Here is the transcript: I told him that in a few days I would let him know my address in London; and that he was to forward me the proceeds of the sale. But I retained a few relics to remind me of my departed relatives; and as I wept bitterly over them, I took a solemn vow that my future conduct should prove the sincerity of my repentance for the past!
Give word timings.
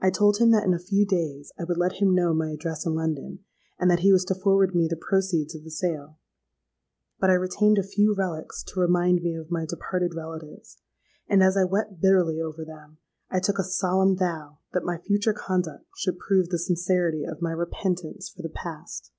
I 0.00 0.08
told 0.08 0.38
him 0.38 0.50
that 0.52 0.64
in 0.64 0.72
a 0.72 0.78
few 0.78 1.04
days 1.04 1.52
I 1.58 1.64
would 1.64 1.76
let 1.76 2.00
him 2.00 2.14
know 2.14 2.32
my 2.32 2.48
address 2.52 2.86
in 2.86 2.94
London; 2.94 3.40
and 3.78 3.90
that 3.90 3.98
he 3.98 4.10
was 4.10 4.24
to 4.24 4.34
forward 4.34 4.74
me 4.74 4.86
the 4.88 4.96
proceeds 4.96 5.54
of 5.54 5.62
the 5.62 5.70
sale. 5.70 6.18
But 7.20 7.28
I 7.28 7.34
retained 7.34 7.76
a 7.76 7.82
few 7.82 8.14
relics 8.14 8.62
to 8.68 8.80
remind 8.80 9.20
me 9.22 9.34
of 9.34 9.50
my 9.50 9.66
departed 9.66 10.14
relatives; 10.14 10.78
and 11.28 11.42
as 11.42 11.58
I 11.58 11.64
wept 11.64 12.00
bitterly 12.00 12.40
over 12.40 12.64
them, 12.64 12.96
I 13.30 13.40
took 13.40 13.58
a 13.58 13.62
solemn 13.62 14.16
vow 14.16 14.60
that 14.72 14.84
my 14.86 14.96
future 14.96 15.34
conduct 15.34 15.84
should 15.98 16.18
prove 16.18 16.48
the 16.48 16.58
sincerity 16.58 17.24
of 17.24 17.42
my 17.42 17.50
repentance 17.52 18.30
for 18.30 18.40
the 18.40 18.48
past! 18.48 19.12